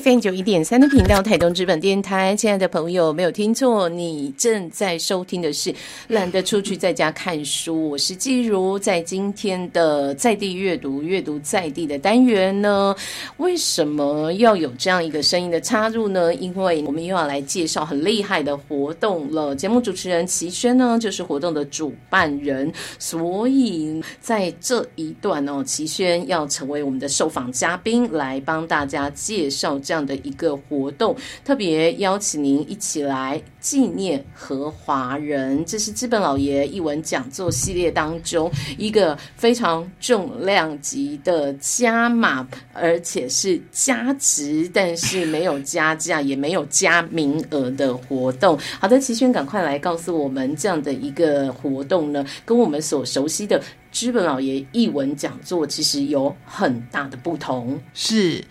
[0.00, 5.74] FM 九一点三的频道，台东资本电台，亲爱的朋友，没有听错，你正在收听的是
[6.06, 7.90] 懒得出去在家看书。
[7.90, 12.94] 我是季如，在今天的在地阅读、阅读在地的单元呢，
[13.38, 16.32] 为什么要有这样一个声音的插入呢？
[16.34, 19.56] 因为我们又要来介绍很厉害的活动了。
[19.56, 29.76] 节目主持人齐轩呢，就是活动的主办人，所以在这一段哦，齐轩要成为我们的受访嘉宾，来帮大家介绍。
[29.88, 48.58] 这样的一个活动，特别邀请您一起来纪念和华人，这是资本老爷译文讲座系列当中一个非常重量级的加码，而且是加值，但是没有加价，也没有加名额的活动。
[48.78, 53.58] 好的，齐轩，赶快来告诉我们，这样的一个活动呢，跟我们所熟悉的
[53.90, 57.80] 资本老爷译文讲座其实有很大的不同。
[57.94, 58.44] 是。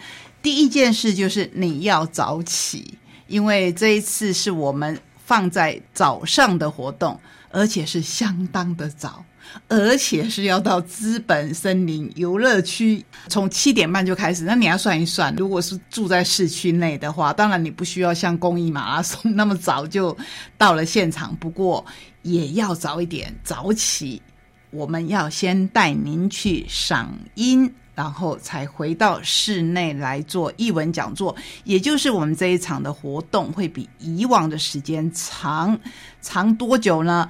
[0.47, 2.97] 第一件事就是你要早起，
[3.27, 7.19] 因为这一次是我们放在早上的活动，
[7.51, 9.25] 而且是相当的早，
[9.67, 14.45] 而且是要到资本森林游乐区，从七点半就开始。
[14.45, 20.17] 那你要算一算，如果是住在市区内的话，当然你不需要像公益马拉松那么早就
[20.57, 21.85] 到了现场，不过
[22.21, 24.21] 也要早一点早起。
[24.69, 27.69] 我们要先带您去赏樱。
[27.97, 35.79] 然后才回到室内来做译文讲座，也就是我们这一场的活动会比以往的时间长，
[36.21, 37.27] 长多久呢？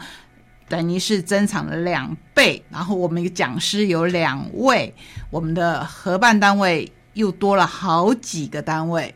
[0.68, 2.62] 等于是增长了两倍。
[2.70, 4.94] 然后我们讲师有两位，
[5.30, 9.16] 我们的合办单位又多了好几个单位，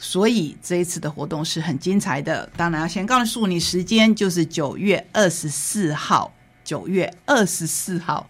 [0.00, 2.50] 所以这一次的活动是很精彩的。
[2.56, 6.32] 当然要先告诉你时间，就是九月二十四号，
[6.64, 8.28] 九月二十四号。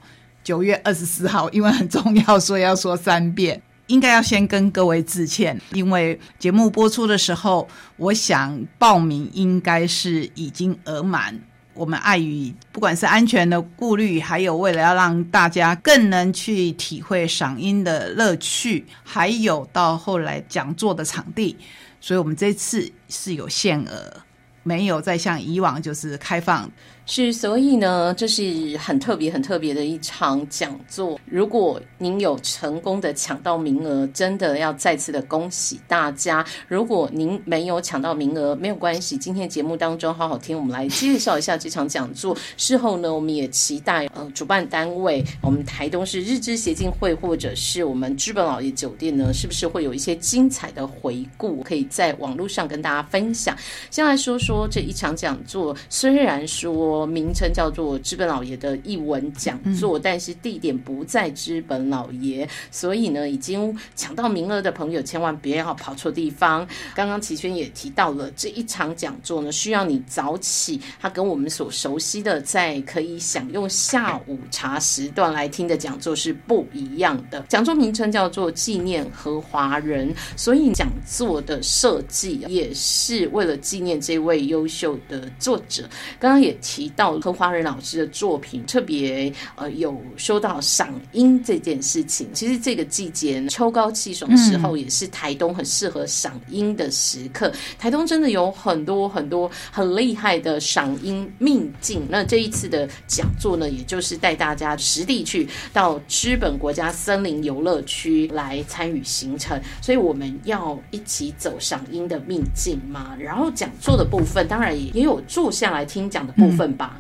[0.49, 3.61] 九月二十四号，因为很重要，所以要说三遍。
[3.89, 7.69] 应该要先跟各位致歉，因为节目播出的时候，
[7.99, 11.39] 我想报名应该是已经额满。
[11.75, 21.55] 我们碍于不管是安全的顾虑，还有为了要让大家更能去体会赏樱的乐趣，还有到后来讲座的场地，
[22.01, 24.17] 所以我们这次是有限额，
[24.63, 26.71] 没有再像以往就是开放。
[27.11, 31.19] 是，所以呢，这是很特别、很特别的一场讲座。
[31.25, 36.45] 如果您有成功的抢到名额，真的要再次的恭喜大家。
[36.69, 42.37] 如果您没有抢到名额，没有关系，今天节目当中好好听，我们来介绍一下这场讲座。
[42.59, 53.57] 事后呢，我们也期待呃，主办单位，我们台东市日之协进会，或者是我们知本老爷酒店呢，是不是会有一些精彩的回顾，可以在网络上跟大家分享？
[53.91, 56.98] 先来说说这一场讲座，虽然说。
[57.07, 66.67] 名称叫做资本老爷的译文讲座，但是地点不在资本老爷，所以呢，已经抢到名额的朋友千万别要跑错地方。
[66.95, 77.45] 刚刚齐轩也提到了这一场讲座呢，需要你早起，它跟我们所熟悉的在可以享用下午茶时段来听的讲座是不一样的。
[77.49, 85.89] 讲座名称叫做纪念和华人，所以讲座的设计也是为了纪念这位优秀的作者。
[86.19, 86.88] 刚刚也提。
[86.91, 92.29] 到和华人老师的作品，特别呃有说到赏樱这件事情。
[92.33, 97.53] 其实这个季节秋高气爽的时候，也是台东很适合赏樱的时刻。
[97.79, 102.07] 台东真的有很多很多很厉害的赏樱秘境。
[102.09, 109.61] 那这一次的讲座呢，也就是带大家实地去到资本国家森林游乐区来参与行程。
[109.81, 113.17] 所以我们要一起走赏樱的秘境嘛。
[113.19, 116.69] 然后讲座的部分，当然也也有坐下来听讲的部分。
[116.79, 116.99] 吧，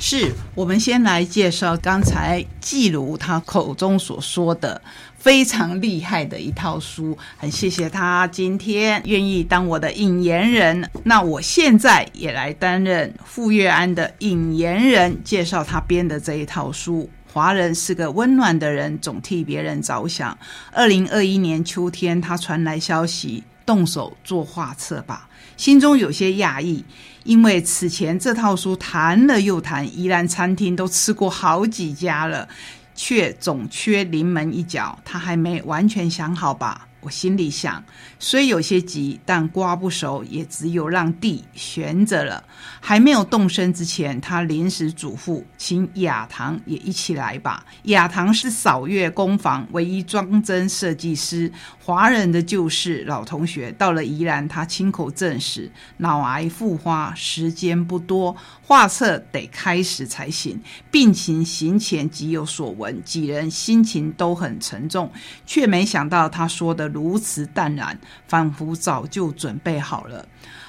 [0.00, 4.80] 是我们先来介绍刚才季如他口中所说的
[5.18, 10.90] 非常厉害的一套书，很谢谢他今天愿意当我的引言人。
[11.04, 17.08] 那我现在也来担任傅月安的引言人，介绍他编的这一套书。
[17.32, 20.36] 华人是个温暖的人，总替别人着想。
[20.72, 26.84] 二零二一年秋天，他传来消息，动手做画册吧，心中有些讶异。
[27.24, 32.48] 因为此前这套书谈了又谈，宜兰餐厅都吃过好几家了，
[32.94, 36.86] 却总缺临门一脚，他还没完全想好吧？
[37.00, 37.82] 我心里想，
[38.18, 42.44] 虽有些急，但瓜不熟，也只有让地悬着了。
[42.78, 47.64] 还没有动身之前，他临时嘱咐，请雅堂也一起来吧。
[47.84, 51.50] 雅堂是扫月工坊唯一装帧设计师，
[51.82, 53.72] 华人的旧事老同学。
[53.72, 60.60] 到了宜兰，他亲口证实，脑癌复发，时间不多，画册得开始才行。
[60.90, 65.10] 病情行前即有所闻，几人心情都很沉重，
[65.46, 66.89] 却没想到他说的。
[66.92, 70.26] 如此淡然，仿佛早就准备好了。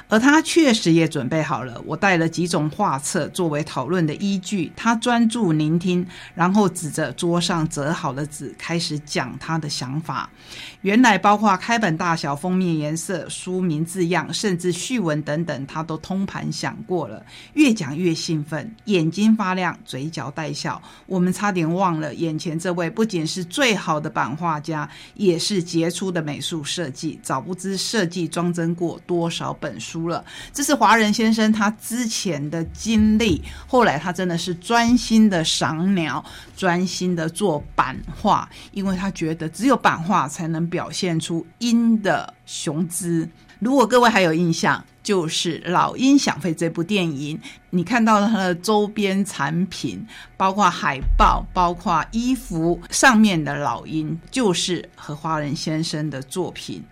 [0.07, 1.81] 而他确实也准备好了。
[1.85, 4.69] 我带了几种画册作为讨论的依据。
[4.75, 10.29] 他专注聆听，然后指着桌上折好的纸开始讲他的想法。
[10.81, 17.23] 原来包括开本大小、封面颜色、书名字样，甚至序文等等，他都通盘想过了。
[17.53, 20.81] 越讲越兴奋，眼睛发亮，嘴角带笑。
[21.05, 27.19] 我们差点忘了，眼前这位不仅是最好的版画家，也是杰出的美术设计。
[27.23, 30.01] 早不知设计装帧过多少本书。
[30.07, 33.41] 了，这是华人先生他之前的经历。
[33.67, 36.25] 后来他真的是专心的赏鸟，
[36.57, 43.29] 专心的做版画，因为他觉得只有版画才能表现出鹰的雄姿。
[43.59, 47.39] 如果各位还有印象，就是《老鹰想飞》这部电影，
[47.69, 50.03] 你看到了它的周边产品，
[50.35, 56.83] 包括海报、包括衣服上面的老鹰，就是荷花人先生的作品。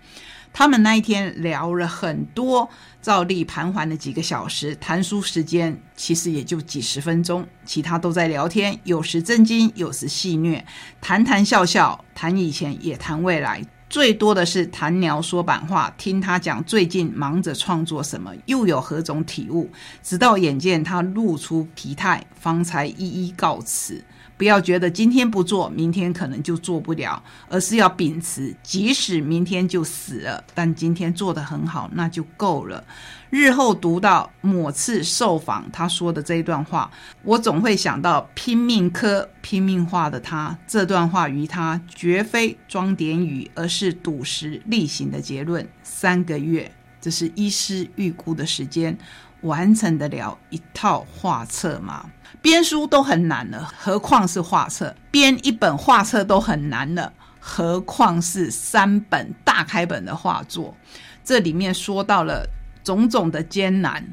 [0.51, 2.69] 他们那一天聊了很多，
[3.01, 10.61] 照例盘桓了几个小时，谈书时间其实也就几十分钟，其他都在聊天，有时震惊，有时戏谑，
[10.99, 19.69] 谈谈笑笑，谈以前也谈未来，最多的是谈聊说板话，听他讲最近忙着创作什么，又有何种体悟，
[20.03, 24.03] 直到眼见他露出疲态，方才一一告辞。
[24.39, 32.81] 不要觉得今天不做，明天可能就做不了，而是要秉持，即使明天就死了，但今天做得很好，那就够了。
[33.29, 36.89] 日后读到某次受访他说的这一段话，
[37.23, 40.57] 我总会想到拼命刻、拼命画的他。
[40.65, 45.67] 这段话于他绝非装点语，而是笃实例行的结论。
[45.83, 46.71] 三个月，
[47.01, 48.97] 这是医师预估的时间，
[49.41, 52.09] 完成得了一套画册吗？
[52.41, 54.95] 编书都很难了，何况是画册？
[55.11, 60.73] 编一本画册都很难了，何况是三本大开本的画作？
[61.23, 62.47] 这里面说到了
[62.81, 64.03] 种种的艰难。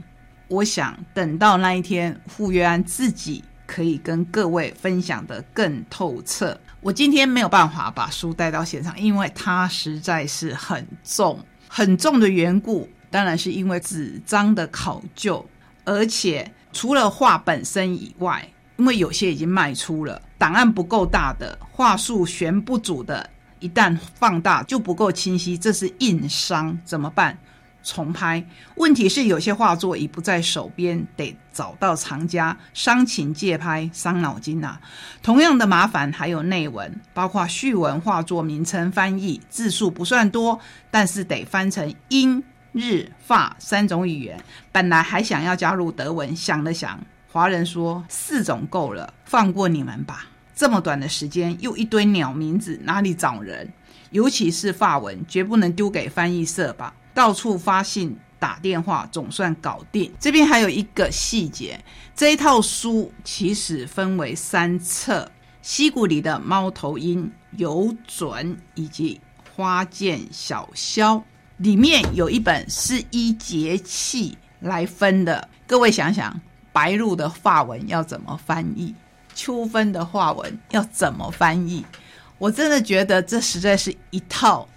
[0.49, 6.59] 我想等到那一天，傅约安自己可以跟各位分享的更透彻。
[6.81, 11.39] 我今天没有办法把书带到现场，因为它实在是很重，
[11.69, 15.47] 很重的缘故，当然是因为纸张的考究，
[15.85, 16.51] 而且。
[16.77, 18.47] 除了画本身以外，
[18.77, 23.31] 因为有些已经卖出了，档案不够大的，画素悬不足的，
[23.61, 27.39] 一旦放大就不够清晰，这是硬伤，怎么办？
[27.83, 28.47] 重拍。
[28.75, 34.79] 问题是有些画作已不在手边，得找到藏家，伤情借拍，伤脑筋呐。
[35.23, 42.45] 同样的麻烦还有内文，包括序文、画作名称、翻译，字数不算多，但是得翻成英。
[42.77, 44.39] 日法三种语言，
[44.71, 47.01] 本来还想要加入德文，想了想，
[47.33, 50.27] 华人说四种够了，放过你们吧。
[50.55, 53.73] 这么短的时间，又一堆鸟名字，哪里找人？
[54.11, 56.95] 尤其是法文，绝不能丢给翻译社吧。
[57.13, 60.13] 到处发信、打电话，总算搞定。
[60.21, 61.83] 这边还有一个细节，
[62.15, 65.31] 这一套书其实分为三册：
[65.61, 69.21] 溪谷里的猫头鹰、有准以及
[69.55, 71.23] 花见小枭。
[71.59, 76.39] 里面有一本是依节气来分的，各位想想，
[76.71, 78.95] 白露的发文要怎么翻译？
[79.35, 81.85] 秋分的画文要怎么翻译？
[82.39, 84.69] 我真的觉得这实在是一套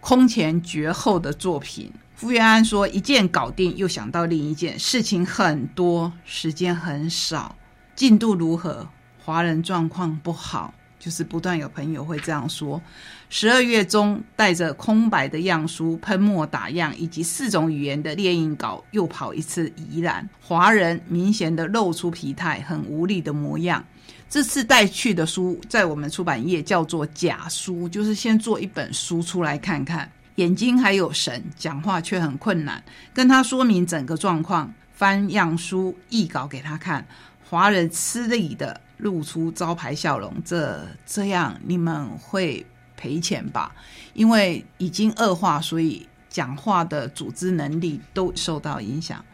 [0.00, 1.92] 空前绝后的作品。
[2.14, 7.56] 傅元安说：“一件搞定，又想到另一件，事情很多，时间很少，
[7.96, 8.86] 进度如何？
[9.24, 12.80] 华人状况不好。”就是不断有朋友会这样说。
[13.30, 20.28] 十二月中，带着空白的样书、喷墨打样以及四种语言的列印稿，又跑一次宜兰。
[20.40, 23.82] 华人明显的露出疲态，很无力的模样。
[24.28, 32.82] 这次带去的书，在我们出版业叫做假书，就是先做一本书出来看看，眼睛还有神，讲话却很困难。
[33.14, 37.06] 跟他说明整个状况，翻样书、译稿给他看。
[37.48, 38.80] 华人吃力的。
[39.02, 42.64] 露出招牌笑容，这这样你们会
[42.96, 43.74] 赔钱吧？
[44.14, 49.24] 因为已经恶化，所以讲话的组织能力都受到影响。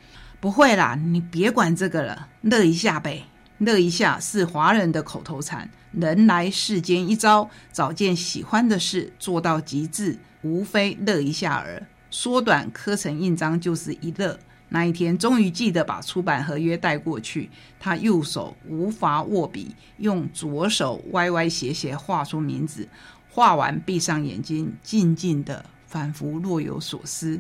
[0.41, 3.25] 不会啦，你别管这个了，乐一下呗，
[3.59, 5.69] 乐一下是华人的口头禅。
[5.93, 11.87] 人来世间一遭，找件喜欢的事做到极致，无非乐一下儿。
[12.11, 14.39] 缩短刻成印章就是一乐。
[14.69, 17.49] 那一天，终于记得把出版合约带过去。
[17.79, 22.89] 他右手无法握笔，用左手歪歪斜斜画出名字。
[23.31, 27.39] 画完，闭上眼睛，静静的，仿佛若有所思。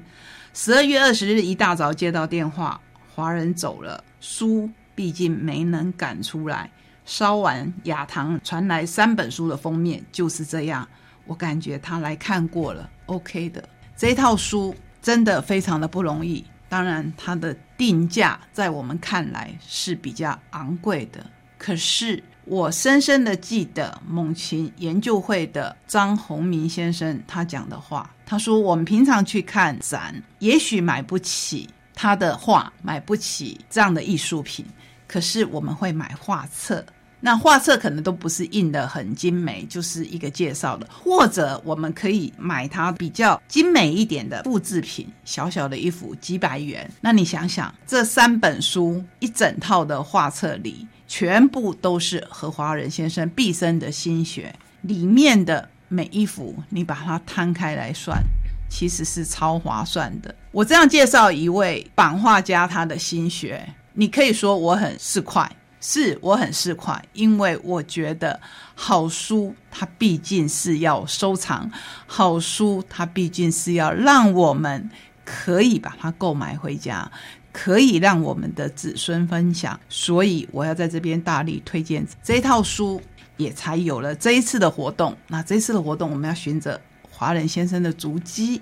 [0.52, 2.80] 十二月二十日一大早接到电话，
[3.14, 6.70] 华人走了，书毕竟没能赶出来。
[7.04, 10.86] 烧完，雅堂传来三本书的封面，就是这样。
[11.24, 13.68] 我感觉他来看过了，OK 的。
[13.96, 21.24] 这套书真的非常的不容易，当然它的定价在我们看来是比较昂贵的。
[21.58, 34.64] 可是我深深的记得猛禽研究会的张宏明先生他讲的话，他说：“我们平常去看展，也许买不起他的画，买不起这样的艺术品，
[35.08, 36.84] 可是我们会买画册。”
[37.26, 46.88] 那画册可能都不是印的很精美，就是一个介绍的，或者我们可以买它比较精美一点的复制品，小小的一幅几百元。
[47.00, 58.22] 那你想想，这三本书一整套的画册里，全部都是何华仁先生毕生的心血，里面的每一幅，你把它摊开来算，
[58.70, 60.32] 其实是超划算的。
[60.52, 65.48] 我这样介绍一位版画家他的心血，你可以说我很市侩。
[65.88, 68.40] 是我很市侩，因为我觉得
[68.74, 71.70] 好书它毕竟是要收藏，
[72.08, 74.90] 好书它毕竟是要让我们
[75.24, 77.08] 可以把它购买回家，
[77.52, 79.78] 可以让我们的子孙分享。
[79.88, 83.00] 所以我要在这边大力推荐这套书，
[83.36, 85.16] 也才有了这一次的活动。
[85.28, 88.60] 那这一次的活动，我们要循着华人先生的足迹，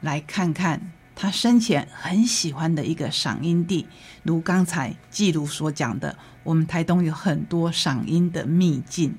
[0.00, 0.80] 来看看
[1.14, 3.86] 他生前很喜欢的一个赏樱地，
[4.22, 6.16] 如刚才记录所讲的。
[6.44, 9.14] 我们台东有很多赏樱的秘境，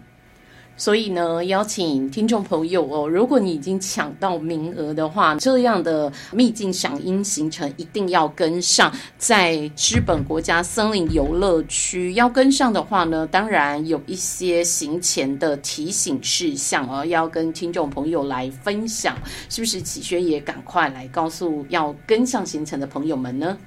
[0.76, 8.92] 所以呢，邀请听众朋友哦，如果你已经抢到名额的话，这样的秘境赏樱行程一定要跟上。
[9.18, 19.16] 在知本国家森林游乐区要跟上的话呢，当然有一些行前的提醒事项哦，要跟听众朋友来分享。
[19.48, 23.58] 是不是启轩也赶快来告诉要跟上行程的朋友们呢？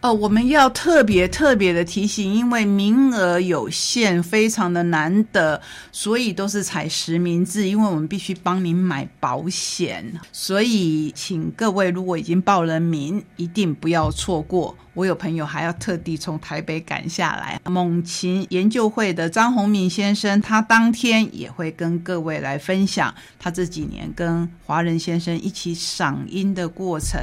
[0.00, 5.60] 哦，我们要特别特别的提醒，因为名额有限，非常的难得，
[5.92, 7.68] 所以都是采实名制。
[7.68, 14.74] 因为我们必须帮您买保险，所以请各位如果已经报了名，一定不要错过。
[14.94, 17.60] 我有朋友还要特地从台北赶下来。
[17.64, 27.20] 猛禽研究会的张宏明先生，他当天也会跟各位来分享他这几年跟华人先生一起赏樱的过程。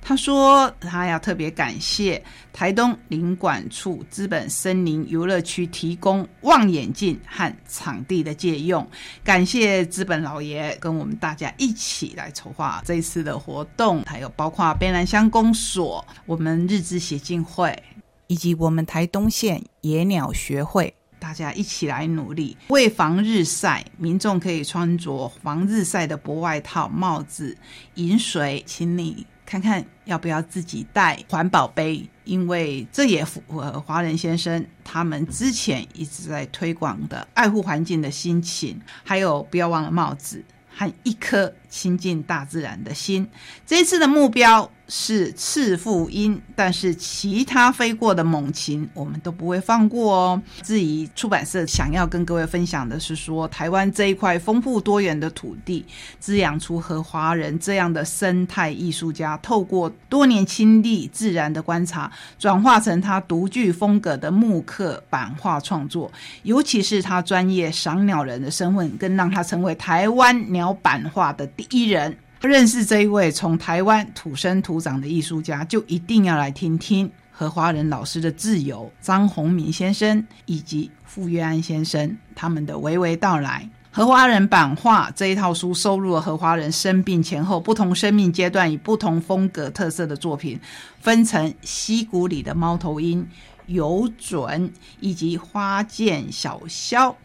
[0.00, 2.22] 他说，他要特别感谢
[2.52, 8.88] 台东林管处资本森林游乐区提供望远镜和场地的借用，
[9.22, 17.82] 感谢资本老爷跟我们大家一起来筹划这次的活动，还有包括边兰乡公所、我们日志协进会
[18.26, 27.56] 以及我们台东县野鸟学会，大家一起来努力，为防日晒，民众可以穿着防日晒的薄外套、帽子、
[27.94, 29.26] 饮水，请你。
[29.46, 38.78] 看看要不要自己带环保杯，因为这也符合华人先生他们之前一直在推广的爱护环境的心情。
[39.02, 43.26] 还有，不要忘了帽子和一颗亲近大自然的心。
[43.64, 44.70] 这次的目标。
[44.88, 50.42] 是赤腹鹰，但是其他飞过的猛禽我们都不会放过哦。
[50.62, 55.84] 至于出版社想要跟各位分享的是说，台湾这一块丰富多元的土地，
[56.18, 66.10] 滋养出和华人这样的生态艺术家，透过多年亲历自然的观察，转化成他独具风格的木刻版画创作，
[66.44, 72.16] 尤其是他专业赏鸟人的身份，更让他成为台湾鸟版画的第一人。
[72.46, 83.68] 认识这一位从台湾土生土长的艺术家，就一定要来听听何华仁老师的自由、张宏明先生以及傅约安先生他们的娓娓道来。
[83.90, 90.60] 何华人版画这一套书收录了何华人生病前后不同生命阶段以不同风格特色的作品，
[91.00, 93.26] 分成溪谷里的猫头鹰。
[93.68, 97.16] 有准以及花见小肖，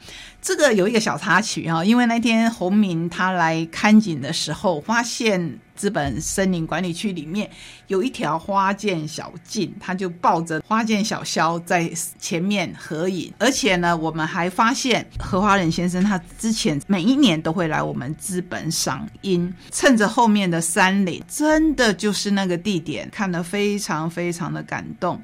[0.42, 7.50] 这个有一个小插曲啊，因为那天洪明他来看景的时候，发现资本森林管理区里面
[7.88, 13.34] 有一条花见小径，他就抱着花见小肖在前面合影。
[13.40, 25.20] 而且呢，我们还发现何花仁先生他之前每一年都会来我们资本赏樱，趁着后面的山林，真的就是那个地点，看得非常非常的感动。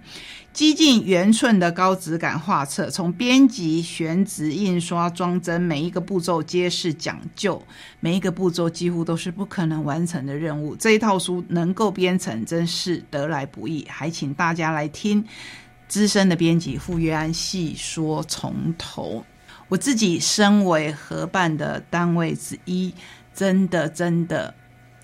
[0.59, 7.63] 几近圆寸的高质感画册，从编辑、选纸、印刷、装帧，每一个步骤皆是讲究，
[8.01, 10.75] 每一个步骤几乎都是不可能完成的任务。
[10.75, 13.87] 这一套书能够编成，真是得来不易。
[13.87, 15.23] 还请大家来听
[15.87, 19.23] 资深的编辑傅约安细说从头。
[19.69, 22.93] 我自己身为合办的单位之一，
[23.33, 24.53] 真的真的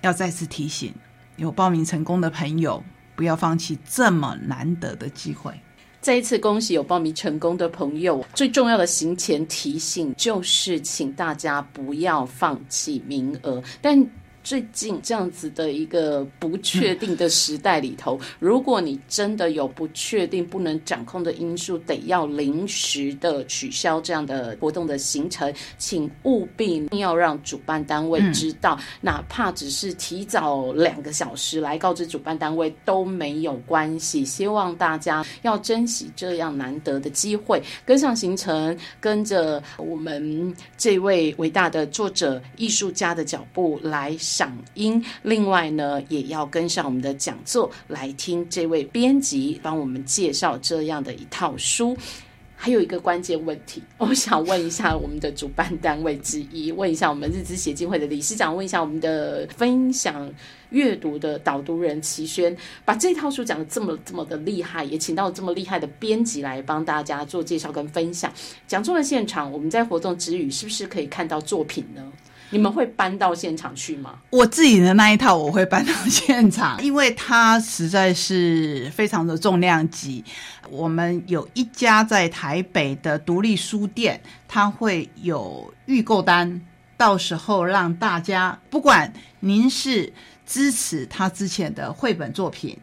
[0.02, 0.92] 要再次提醒
[1.36, 2.84] 有报名成功的朋友。
[3.16, 5.52] 不要放弃这么难得的机会。
[6.00, 8.24] 再一次恭喜有报名成功的朋友。
[8.32, 13.60] 最重要的行前提醒就是，请大家不要放弃名额。
[13.82, 14.06] 但
[14.46, 34.24] 最近这样子的一个不确定的时代里头，如果你真的有不确定、不能掌控的因素，得要临时的取消这样的活动的行程，请务必要让主办单位知道，哪怕只是提早两个小时来告知主办单位都没有关系。
[34.24, 44.16] 希望大家要珍惜这样难得的机会，跟上行程，跟着我们这位伟大的作者、艺术家的脚步来。
[44.36, 51.96] 赏音，另外呢，也要跟上我们的讲座来听这位编辑帮我们介绍这样的一套书。
[52.58, 60.32] 还有一个关键问题， 我想问一下我们的主办单位之一，问一下我们日资协进会的理事长，问一下我们的分享
[60.70, 68.32] 阅读的导读人齐轩，把这套书讲的这么这么的厉害，也请到这么厉害的编辑来帮大家做介绍跟分享。
[68.66, 72.10] 讲座的现场，我们在活动之余是不是可以看到作品呢？
[72.50, 74.18] 你们会搬到现场去吗？
[74.30, 80.24] 我自己的那一套我会搬到现场， 因为它实在是非常的重量级。
[80.70, 86.60] 我们有一家在台北的独立书店，它会有预购单，
[86.96, 90.12] 到时候让大家，不管您是
[90.44, 92.76] 支持他之前的绘本作品，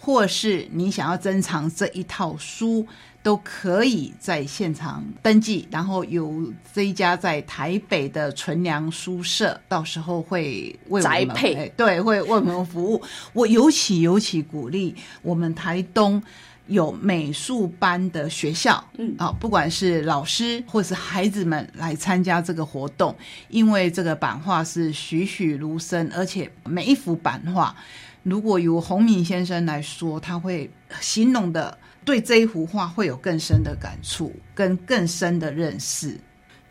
[0.00, 2.84] 或是你想要珍藏这一套书。
[3.22, 11.36] 都可以在现场登记，然后有这一家在台北的纯良书社，到时候会为我们
[11.76, 13.02] 对会为我们服务。
[13.34, 16.22] 我尤其尤其鼓励我们台东
[16.68, 23.14] 有美术班的学校，嗯啊，不管是老师或是孩子们来参加这个活动，
[23.50, 27.76] 因为这个版画是栩栩如生，而且每一幅版画，
[28.22, 31.78] 如果由洪敏先生来说，他会形容的。
[32.02, 36.18] 对这一幅画会有更深的感触，跟更深的认识。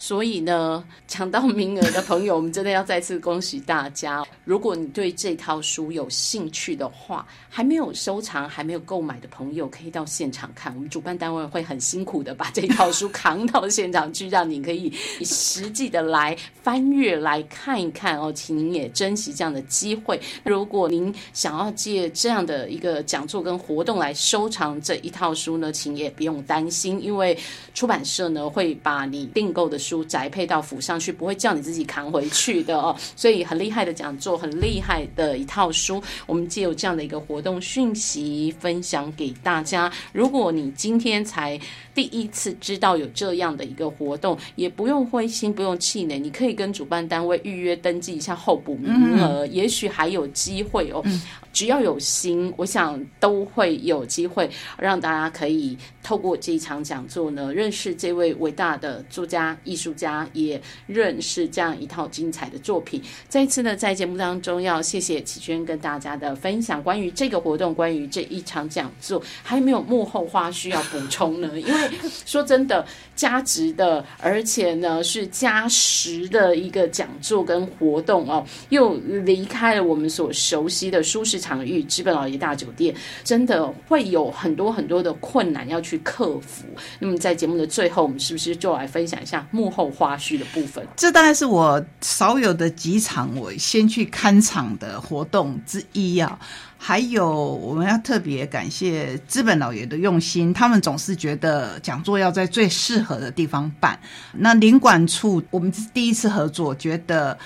[0.01, 4.23] 所以呢，抢到名额的朋友，我们真的要再次恭喜大家。
[4.45, 10.73] 如果你对这套书有兴趣的话，还没有收藏、还没有购买的朋友，可以到现场看。
[10.73, 14.89] 我们主办单位会很辛苦的把这套书扛到现场去，让你可以
[15.25, 16.33] 实际的来
[16.63, 18.31] 翻阅、来看一看哦。
[18.31, 20.17] 请您也珍惜这样的机会。
[20.45, 27.38] 如果您想要借这样的一个讲座跟活动来收藏这一套书呢，请也不用担心，因为
[27.73, 29.77] 出版社呢会把你订购的。
[29.88, 32.95] 书书宅配到府上去，不会叫你自己扛回去的哦。
[33.15, 39.91] 所以很厉害的讲座，很厉害的一套书，我们借有这样的一个活动讯息分享给大家。
[40.13, 41.60] 如果你今天才
[41.99, 51.03] 第一次知道有这样的一个活动，也不用灰心，不用气馁，你可以跟主办单位预约登记一下候补名额，也许还有机会哦。
[51.51, 63.01] 只要有心，我想都会有机会让大家可以透过这一场讲座呢，认识这位伟大的作家、艺术家，也认识这样一套精彩的作品。
[63.27, 71.59] 再一次呢，在节目当中要谢谢启轩跟大家的分享，关于这个活动，关于这一场讲座，还有没有幕后花絮要补充呢？
[71.59, 71.88] 因为
[72.28, 78.93] 说真的，加值的，而且呢是加时的一个讲座跟活动哦，又
[79.25, 81.39] 离开了我们所熟悉的舒适。
[81.39, 86.65] 场域，资本老爷大酒店真的会有很多很多的困难要去克服。
[86.99, 90.86] 那么在节目的最后，我们是不是就来分享一下幕后花絮的部分？
[90.97, 96.38] 这大概是我少有的几场我先去看场的活动之一啊。
[96.81, 103.99] 还有，我们要特别感谢资本老爷的用心，他们总是觉得讲座要在最适合的地方办。
[104.33, 107.37] 那领馆处，我们是第一次合作，觉得。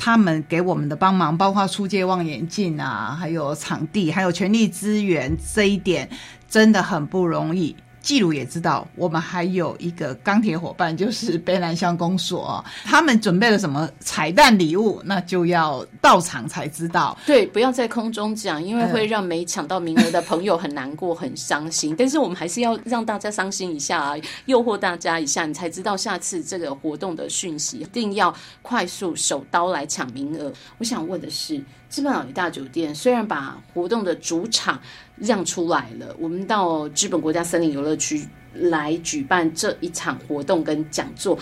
[0.00, 6.08] 他们给我们的帮忙，包括出借望远镜啊，还有场地，还有全力资源，这一点
[6.48, 7.74] 真的很不容易。
[8.00, 17.16] 季鲁也知道，我们还有一个钢铁伙伴，就是北南乡公所，他们准备了什么彩蛋礼物，那就要到场才知道。
[17.26, 21.94] 对，不要在空中讲，因为会让没抢到名额的朋友很难过、很伤心。
[21.98, 24.14] 但是我们还是要让大家伤心一下啊，
[24.46, 30.52] 诱惑大家一下，你才知道下次这个活动的讯息，一定要快速手刀来抢名额。
[30.78, 31.62] 我想问的是。
[31.88, 34.80] 资本老爷大酒店虽然把活动的主场
[35.16, 41.38] 让出来了，我们到资本国家森林游乐区来举办这一场活动跟讲座，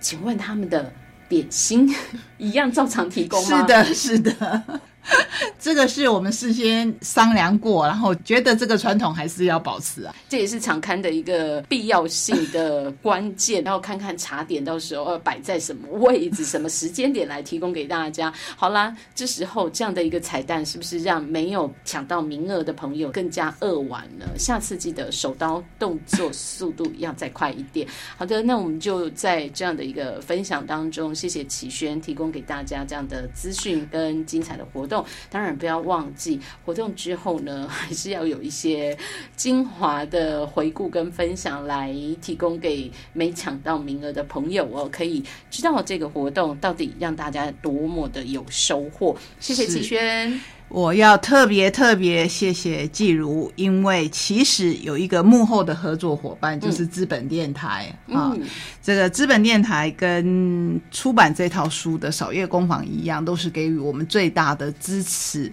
[0.00, 0.92] 请问他们的
[1.28, 1.94] 点心
[2.38, 3.60] 一样照常提供吗？
[3.60, 4.80] 是的，是的。
[5.58, 10.14] 这个是我们事先商量过，然后觉得这个传统还是要保持啊。
[10.28, 18.32] 这也是常刊的一个必要性的关键，然后看看茶点到时候要摆在什么位置、什么时间点来提供给大家。
[18.56, 24.38] 好啦，这时候这样的一个彩蛋，是不是让没有抢到名额的朋友更加扼腕了？
[24.38, 27.86] 下次记得手刀动作速度要再快一点。
[28.16, 34.91] 好的，那我们就在这样的一个分享当中，谢谢启轩提供给大家这样的资讯跟精彩的活动。
[35.30, 38.96] 当然不要忘记活动之后呢， 还是要有一些
[39.36, 49.16] 精华的回顾跟分享来提供给没抢到名额的朋友哦，可以知道这个活动到底让大家多么的有收获。
[49.38, 50.40] 谢谢是启轩。
[50.72, 58.32] 我要特别特别谢谢季如，因为其实有一个幕后的合作伙伴就是资本电台、啊。
[58.32, 58.40] 嗯，
[58.82, 65.52] 这个资本电台跟出版这套书的扫月工坊一样，都是给予我们最大的支持。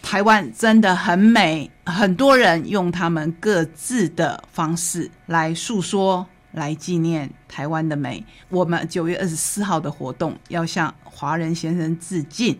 [0.00, 8.24] 台湾真的很美，很多人用他们各自的方式来诉说、来纪念台湾的美。
[8.50, 12.56] 我们九月二十四号的活动要向华人先生致敬，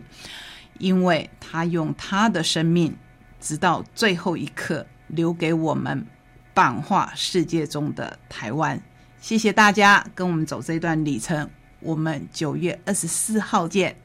[0.79, 2.95] 因为他用他的生命，
[3.41, 6.05] 直到最后一刻，留给我们
[6.53, 8.81] 版画世界中的台湾。
[9.19, 11.49] 谢谢大家跟我们走这段旅程，
[11.81, 13.93] 我们九月二十四号见。